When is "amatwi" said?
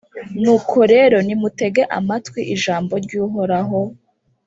1.97-2.41